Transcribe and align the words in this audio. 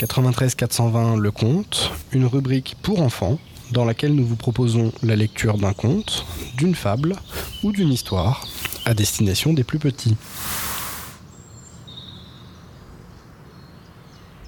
93 0.00 0.54
420 0.54 1.16
Le 1.16 1.30
Conte, 1.30 1.92
une 2.12 2.24
rubrique 2.24 2.74
pour 2.80 3.02
enfants 3.02 3.38
dans 3.70 3.84
laquelle 3.84 4.14
nous 4.14 4.24
vous 4.24 4.34
proposons 4.34 4.92
la 5.02 5.14
lecture 5.14 5.58
d'un 5.58 5.74
conte, 5.74 6.24
d'une 6.56 6.74
fable 6.74 7.16
ou 7.62 7.70
d'une 7.70 7.92
histoire 7.92 8.48
à 8.86 8.94
destination 8.94 9.52
des 9.52 9.62
plus 9.62 9.78
petits. 9.78 10.16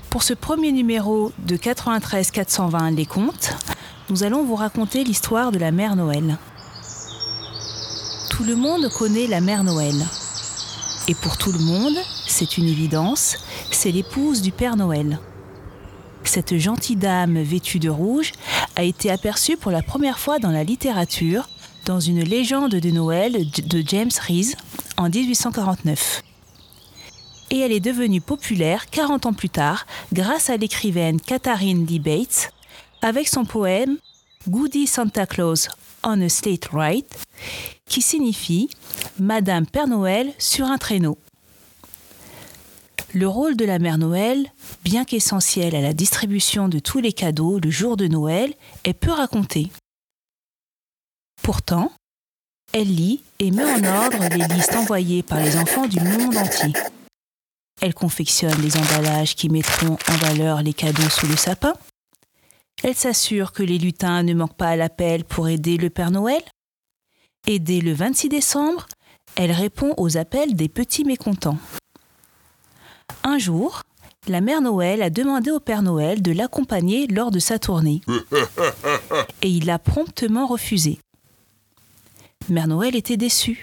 Pour 0.09 0.23
ce 0.23 0.33
premier 0.33 0.73
numéro 0.73 1.33
de 1.47 1.57
93 1.57 2.31
420 2.31 2.93
Les 2.93 3.05
Contes, 3.05 3.55
nous 4.09 4.25
allons 4.25 4.47
vous 4.47 4.57
raconter 4.57 5.05
l'histoire 5.05 5.53
de 5.53 5.59
la 5.59 5.71
Mère 5.71 5.97
Noël. 5.97 6.39
Tout 8.31 8.45
le 8.45 8.57
monde 8.57 8.89
connaît 8.89 9.27
la 9.27 9.43
Mère 9.43 9.65
Noël. 9.65 9.97
Et 11.09 11.15
pour 11.15 11.37
tout 11.37 11.53
le 11.53 11.59
monde, 11.59 11.99
c'est 12.27 12.57
une 12.57 12.69
évidence, 12.69 13.37
c'est 13.71 13.91
l'épouse 13.91 14.41
du 14.41 14.51
Père 14.51 14.77
Noël. 14.77 15.19
Cette 16.35 16.57
gentille 16.57 16.97
dame 16.97 17.43
vêtue 17.43 17.79
de 17.79 17.91
rouge 17.91 18.33
a 18.75 18.85
été 18.85 19.11
aperçue 19.11 19.59
pour 19.59 19.71
la 19.71 19.83
première 19.83 20.19
fois 20.19 20.39
dans 20.39 20.51
la 20.51 20.65
littérature 20.65 21.47
dans 21.85 22.01
une 22.01 22.23
légende 22.23 22.75
de 22.75 22.91
Noël 22.91 23.51
de 23.51 23.83
James 23.87 24.11
Rees 24.19 24.55
en 24.97 25.11
1849 25.11 26.23
et 27.51 27.59
elle 27.59 27.71
est 27.71 27.81
devenue 27.81 28.23
populaire 28.23 28.89
40 28.89 29.27
ans 29.27 29.35
plus 29.35 29.51
tard 29.51 29.85
grâce 30.15 30.49
à 30.49 30.57
l'écrivaine 30.57 31.21
Katharine 31.21 31.85
Lee 31.85 31.99
Bates 31.99 32.51
avec 33.03 33.29
son 33.29 33.45
poème 33.45 33.99
Goody 34.49 34.87
Santa 34.87 35.27
Claus 35.27 35.69
on 36.03 36.19
a 36.23 36.31
Slate 36.31 36.71
Ride 36.73 37.05
qui 37.85 38.01
signifie 38.01 38.71
Madame 39.19 39.67
Père 39.67 39.87
Noël 39.87 40.33
sur 40.39 40.65
un 40.65 40.79
traîneau. 40.79 41.19
Le 43.15 43.29
rôle 43.29 43.57
de 43.57 43.67
la 43.67 43.79
Mère 43.79 43.99
Noël, 43.99 44.51
bien 44.85 45.05
qu'essentiel 45.05 45.77
à 45.77 45.83
la 45.83 45.93
distribution 45.93 46.69
de 46.69 46.79
tous 46.79 46.99
les 46.99 47.13
cadeaux 47.13 47.59
le 47.59 47.71
jour 47.71 47.99
de 47.99 48.07
Noël, 48.07 48.55
est 48.85 48.95
peu 48.95 49.11
raconté. 49.11 49.71
Pourtant, 51.43 51.93
elle 52.73 52.95
lit 52.95 53.23
et 53.39 53.51
met 53.51 53.65
en 53.65 53.85
ordre 53.85 54.25
les 54.31 54.55
listes 54.55 54.75
envoyées 54.75 55.23
par 55.23 55.41
les 55.41 55.59
enfants 55.59 55.87
du 55.87 56.01
monde 56.01 56.39
entier. 56.39 56.73
Elle 57.83 57.93
confectionne 57.93 58.63
les 58.63 58.79
emballages 58.79 59.35
qui 59.35 59.51
mettront 59.51 59.99
en 60.09 60.17
valeur 60.17 60.63
les 60.63 60.73
cadeaux 60.73 61.11
sous 61.11 61.27
le 61.27 61.37
sapin. 61.37 61.75
Elle 62.83 62.95
s'assure 62.95 63.53
que 63.53 63.63
les 63.63 63.77
lutins 63.77 64.23
ne 64.23 64.33
manquent 64.33 64.57
pas 64.57 64.69
à 64.69 64.77
l'appel 64.77 65.25
pour 65.25 65.49
aider 65.49 65.77
le 65.77 65.91
Père 65.91 66.13
Noël. 66.13 66.43
Et 67.47 67.59
dès 67.59 67.81
le 67.81 67.93
26 67.93 68.31
décembre, 68.31 68.87
elle 69.37 69.53
répond 69.53 69.93
aux 69.99 70.17
appels 70.17 70.55
des 70.55 70.71
petits 70.71 71.05
mécontents. 71.05 71.59
Un 73.25 73.39
jour, 73.39 73.83
la 74.29 74.41
mère 74.41 74.61
Noël 74.61 75.03
a 75.03 75.11
demandé 75.11 75.51
au 75.51 75.61
Père 75.61 75.83
Noël 75.83 76.23
de 76.23 76.33
l'accompagner 76.33 77.07
lors 77.07 77.31
de 77.31 77.39
sa 77.39 77.59
tournée. 77.59 78.01
Et 79.43 79.49
il 79.49 79.71
a 79.71 79.79
promptement 79.79 80.47
refusé. 80.47 80.99
Mère 82.49 82.69
Noël 82.69 82.97
était 82.97 83.17
déçue 83.17 83.63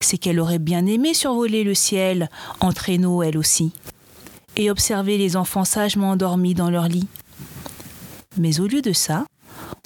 c'est 0.00 0.18
qu'elle 0.18 0.40
aurait 0.40 0.58
bien 0.58 0.86
aimé 0.86 1.14
survoler 1.14 1.64
le 1.64 1.74
ciel 1.74 2.30
en 2.60 2.72
traîneau 2.72 3.22
elle 3.22 3.36
aussi, 3.36 3.72
et 4.56 4.70
observer 4.70 5.18
les 5.18 5.36
enfants 5.36 5.64
sagement 5.64 6.10
endormis 6.10 6.54
dans 6.54 6.70
leur 6.70 6.88
lit. 6.88 7.08
Mais 8.36 8.60
au 8.60 8.66
lieu 8.66 8.80
de 8.80 8.92
ça, 8.92 9.26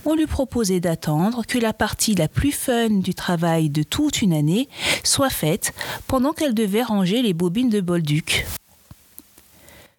on 0.05 0.15
lui 0.15 0.27
proposait 0.27 0.81
d'attendre 0.81 1.45
que 1.47 1.59
la 1.59 1.73
partie 1.73 2.15
la 2.15 2.29
plus 2.29 2.53
fun 2.53 2.91
du 2.91 3.15
travail 3.15 3.71
de 3.71 3.83
toute 3.83 4.23
une 4.23 4.33
année 4.33 4.69
soit 5.05 5.31
faite 5.31 5.73
pendant 6.07 6.33
qu'elle 6.33 6.55
devait 6.55 6.83
ranger 6.83 7.23
les 7.23 7.35
bobines 7.35 7.71
de 7.71 7.81
Bolduc. 7.81 8.47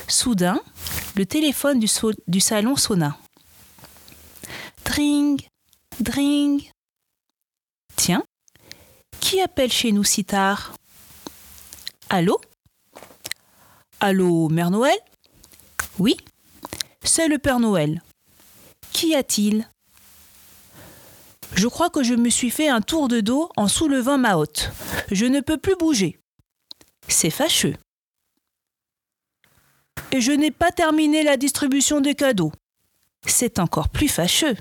Soudain, 0.08 0.60
le 1.16 1.26
téléphone 1.26 1.80
du, 1.80 2.40
salon 2.40 2.76
sonna. 2.76 3.18
Dring, 4.84 5.42
dring. 6.00 6.70
Tiens, 7.96 8.24
qui 9.20 9.40
appelle 9.42 9.72
chez 9.72 9.92
nous 9.92 10.04
si 10.04 10.26
tard? 10.26 10.74
Allô? 12.10 12.40
Allô, 14.00 14.50
Mère 14.50 14.72
Noël? 14.72 14.98
Oui, 16.00 16.18
c'est 17.04 17.28
le 17.28 17.38
Père 17.38 17.60
Noël. 17.60 18.02
Qu'y 18.92 19.16
a-t-il? 19.16 19.68
Je 21.64 21.70
crois 21.70 21.90
que 21.90 22.04
je 22.04 22.14
me 22.14 22.30
suis 22.30 22.50
fait 22.50 22.68
un 22.68 22.82
tour 22.82 23.08
de 23.08 23.22
dos 23.22 23.50
en 23.56 23.70
soulevant 23.70 24.18
ma 24.18 24.36
hotte. 24.36 24.70
Je 25.10 25.26
ne 25.26 25.40
peux 25.40 25.58
plus 25.58 25.78
bouger. 25.78 26.20
C'est 27.08 27.30
fâcheux. 27.30 27.78
Et 30.12 30.20
je 30.20 30.34
n'ai 30.34 30.52
pas 30.52 30.74
terminé 30.74 31.24
la 31.24 31.38
distribution 31.38 32.02
des 32.02 32.16
cadeaux. 32.16 32.52
C'est 33.26 33.60
encore 33.60 33.88
plus 33.88 34.10
fâcheux. 34.10 34.58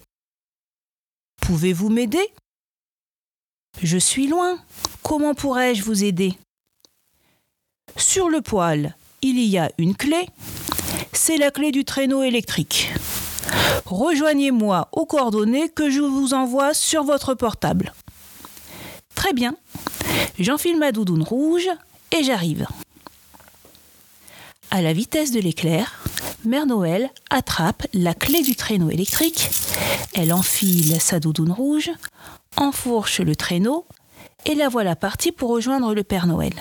Pouvez-vous 1.40 1.88
m'aider? 1.88 2.32
Je 3.82 3.98
suis 3.98 4.28
loin. 4.28 4.64
Comment 5.02 5.34
pourrais-je 5.34 5.82
vous 5.82 6.04
aider? 6.04 6.38
Sur 7.96 8.28
le 8.28 8.42
poêle, 8.42 8.94
il 9.22 9.40
y 9.40 9.58
a 9.58 9.72
une 9.76 9.96
clé. 9.96 10.28
C'est 11.12 11.36
la 11.36 11.50
clé 11.50 11.72
du 11.72 11.84
traîneau 11.84 12.22
électrique. 12.22 12.92
Rejoignez-moi 13.92 14.88
aux 14.92 15.04
coordonnées 15.04 15.68
que 15.68 15.90
je 15.90 16.00
vous 16.00 16.32
envoie 16.32 16.72
sur 16.72 17.04
votre 17.04 17.34
portable. 17.34 17.92
Très 19.14 19.34
bien. 19.34 19.54
J'enfile 20.38 20.78
ma 20.78 20.92
doudoune 20.92 21.22
rouge 21.22 21.68
et 22.10 22.24
j'arrive. 22.24 22.66
À 24.70 24.80
la 24.80 24.94
vitesse 24.94 25.30
de 25.30 25.40
l'éclair, 25.40 26.02
Mère 26.46 26.64
Noël 26.64 27.10
attrape 27.28 27.86
la 27.92 28.14
clé 28.14 28.40
du 28.40 28.56
traîneau 28.56 28.88
électrique. 28.88 29.50
Elle 30.14 30.32
enfile 30.32 30.98
sa 30.98 31.20
doudoune 31.20 31.52
rouge, 31.52 31.90
enfourche 32.56 33.20
le 33.20 33.36
traîneau 33.36 33.84
et 34.46 34.54
la 34.54 34.70
voilà 34.70 34.96
partie 34.96 35.32
pour 35.32 35.50
rejoindre 35.50 35.92
le 35.92 36.02
Père 36.02 36.26
Noël. 36.26 36.54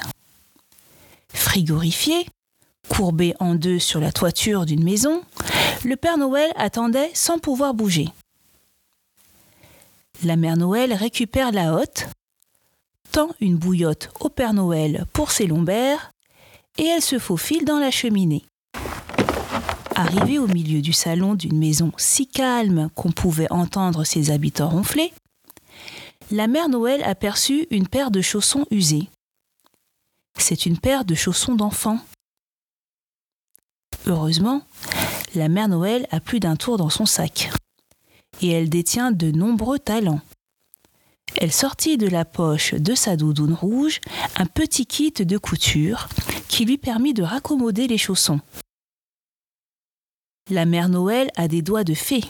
Frigorifié, 1.33 2.25
courbé 2.89 3.35
en 3.39 3.55
deux 3.55 3.79
sur 3.79 4.01
la 4.01 4.11
toiture 4.11 4.65
d'une 4.65 4.83
maison, 4.83 5.21
le 5.83 5.95
Père 5.95 6.17
Noël 6.17 6.51
attendait 6.55 7.11
sans 7.13 7.39
pouvoir 7.39 7.73
bouger. 7.73 8.09
La 10.23 10.35
Mère 10.35 10.57
Noël 10.57 10.93
récupère 10.93 11.51
la 11.51 11.73
hotte, 11.73 12.07
tend 13.11 13.29
une 13.39 13.57
bouillotte 13.57 14.11
au 14.19 14.29
Père 14.29 14.53
Noël 14.53 15.05
pour 15.13 15.31
ses 15.31 15.47
lombaires, 15.47 16.11
et 16.77 16.85
elle 16.85 17.01
se 17.01 17.19
faufile 17.19 17.65
dans 17.65 17.79
la 17.79 17.91
cheminée. 17.91 18.45
Arrivée 19.95 20.39
au 20.39 20.47
milieu 20.47 20.81
du 20.81 20.93
salon 20.93 21.35
d'une 21.35 21.57
maison 21.57 21.91
si 21.97 22.27
calme 22.27 22.89
qu'on 22.95 23.11
pouvait 23.11 23.51
entendre 23.51 24.03
ses 24.03 24.31
habitants 24.31 24.69
ronfler, 24.69 25.11
la 26.29 26.47
mère 26.47 26.69
Noël 26.69 27.03
aperçut 27.03 27.67
une 27.71 27.87
paire 27.87 28.09
de 28.09 28.21
chaussons 28.21 28.65
usés. 28.71 29.09
C'est 30.37 30.65
une 30.65 30.77
paire 30.77 31.03
de 31.03 31.13
chaussons 31.13 31.55
d'enfant. 31.55 31.99
Heureusement, 34.07 34.63
la 35.35 35.49
mère 35.49 35.67
Noël 35.67 36.07
a 36.11 36.19
plus 36.19 36.39
d'un 36.39 36.55
tour 36.55 36.77
dans 36.77 36.89
son 36.89 37.05
sac. 37.05 37.51
Et 38.41 38.49
elle 38.49 38.69
détient 38.69 39.11
de 39.11 39.31
nombreux 39.31 39.79
talents. 39.79 40.21
Elle 41.37 41.51
sortit 41.51 41.97
de 41.97 42.07
la 42.07 42.25
poche 42.25 42.73
de 42.73 42.93
sa 42.93 43.15
doudoune 43.15 43.53
rouge 43.53 44.01
un 44.35 44.45
petit 44.45 44.85
kit 44.85 45.11
de 45.11 45.37
couture 45.37 46.09
qui 46.49 46.65
lui 46.65 46.77
permit 46.77 47.13
de 47.13 47.23
raccommoder 47.23 47.87
les 47.87 47.97
chaussons. 47.97 48.41
La 50.49 50.65
mère 50.65 50.89
Noël 50.89 51.31
a 51.37 51.47
des 51.47 51.61
doigts 51.61 51.85
de 51.85 51.93
fée. 51.93 52.23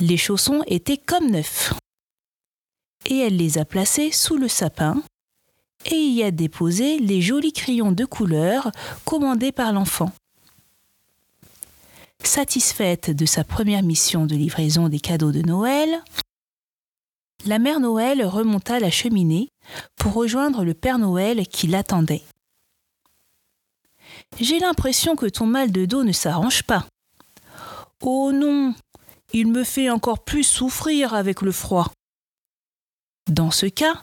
Les 0.00 0.16
chaussons 0.16 0.62
étaient 0.66 0.96
comme 0.96 1.30
neufs 1.30 1.72
et 3.06 3.18
elle 3.18 3.36
les 3.36 3.58
a 3.58 3.64
placés 3.64 4.10
sous 4.10 4.36
le 4.36 4.48
sapin 4.48 5.02
et 5.86 5.96
y 5.96 6.22
a 6.22 6.30
déposé 6.30 6.98
les 6.98 7.20
jolis 7.20 7.52
crayons 7.52 7.92
de 7.92 8.04
couleur 8.04 8.72
commandés 9.04 9.52
par 9.52 9.72
l'enfant. 9.72 10.10
Satisfaite 12.24 13.10
de 13.10 13.26
sa 13.26 13.44
première 13.44 13.82
mission 13.82 14.26
de 14.26 14.34
livraison 14.34 14.88
des 14.88 14.98
cadeaux 14.98 15.30
de 15.30 15.42
Noël, 15.42 16.02
la 17.44 17.58
mère 17.58 17.78
Noël 17.80 18.24
remonta 18.24 18.80
la 18.80 18.90
cheminée 18.90 19.50
pour 19.96 20.14
rejoindre 20.14 20.64
le 20.64 20.74
Père 20.74 20.98
Noël 20.98 21.46
qui 21.46 21.66
l'attendait. 21.66 22.22
J'ai 24.40 24.58
l'impression 24.58 25.14
que 25.16 25.26
ton 25.26 25.46
mal 25.46 25.70
de 25.70 25.84
dos 25.84 26.02
ne 26.02 26.12
s'arrange 26.12 26.64
pas. 26.64 26.86
Oh 28.00 28.32
non, 28.32 28.74
il 29.32 29.46
me 29.46 29.62
fait 29.62 29.90
encore 29.90 30.24
plus 30.24 30.44
souffrir 30.44 31.14
avec 31.14 31.42
le 31.42 31.52
froid. 31.52 31.92
Dans 33.30 33.50
ce 33.50 33.66
cas, 33.66 34.02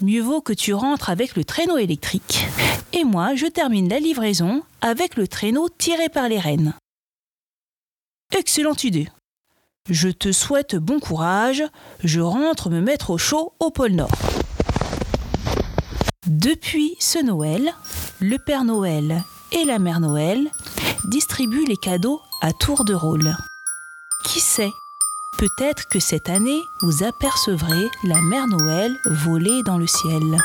mieux 0.00 0.22
vaut 0.22 0.42
que 0.42 0.52
tu 0.52 0.74
rentres 0.74 1.10
avec 1.10 1.34
le 1.34 1.44
traîneau 1.44 1.78
électrique. 1.78 2.46
Et 2.92 3.04
moi, 3.04 3.34
je 3.34 3.46
termine 3.46 3.88
la 3.88 4.00
livraison 4.00 4.62
avec 4.80 5.16
le 5.16 5.26
traîneau 5.26 5.68
tiré 5.68 6.08
par 6.08 6.28
les 6.28 6.38
rênes. 6.38 6.74
Excellente 8.36 8.82
idée. 8.82 9.08
Je 9.88 10.08
te 10.08 10.32
souhaite 10.32 10.74
bon 10.74 10.98
courage. 10.98 11.62
Je 12.02 12.20
rentre 12.20 12.68
me 12.68 12.80
mettre 12.80 13.10
au 13.10 13.18
chaud 13.18 13.52
au 13.60 13.70
pôle 13.70 13.92
Nord. 13.92 14.10
Depuis 16.26 16.96
ce 16.98 17.22
Noël, 17.22 17.72
le 18.20 18.38
Père 18.44 18.64
Noël 18.64 19.22
et 19.52 19.64
la 19.64 19.78
Mère 19.78 20.00
Noël 20.00 20.50
distribuent 21.04 21.66
les 21.66 21.76
cadeaux 21.76 22.20
à 22.40 22.52
tour 22.52 22.84
de 22.84 22.94
rôle. 22.94 23.36
Qui 24.24 24.40
sait 24.40 24.72
Peut-être 25.38 25.86
que 25.88 26.00
cette 26.00 26.28
année, 26.28 26.60
vous 26.82 27.04
apercevrez 27.04 27.88
la 28.02 28.20
Mère 28.20 28.48
Noël 28.48 28.96
voler 29.04 29.62
dans 29.64 29.78
le 29.78 29.86
ciel. 29.86 30.38